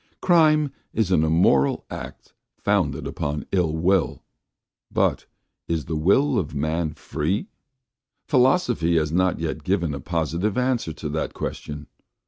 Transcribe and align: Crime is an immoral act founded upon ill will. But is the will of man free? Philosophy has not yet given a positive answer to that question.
Crime 0.19 0.71
is 0.93 1.11
an 1.11 1.23
immoral 1.23 1.85
act 1.91 2.33
founded 2.57 3.05
upon 3.05 3.45
ill 3.51 3.71
will. 3.73 4.23
But 4.91 5.27
is 5.67 5.85
the 5.85 5.95
will 5.95 6.39
of 6.39 6.55
man 6.55 6.95
free? 6.95 7.49
Philosophy 8.25 8.97
has 8.97 9.11
not 9.11 9.37
yet 9.39 9.63
given 9.63 9.93
a 9.93 9.99
positive 9.99 10.57
answer 10.57 10.91
to 10.93 11.09
that 11.09 11.35
question. 11.35 11.85